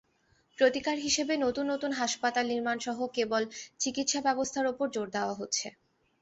প্রতিকার 0.57 0.97
হিসেবে 0.97 1.33
নতুন 1.37 1.65
নতুন 1.73 1.91
হাসপাতাল 1.93 2.45
নির্মাণসহ 2.47 2.97
কেবল 3.15 3.43
চিকিৎসাব্যবস্থার 3.79 4.65
ওপর 4.67 4.85
জোর 4.95 5.07
দেওয়া 5.15 5.33
হচ্ছে। 5.33 5.67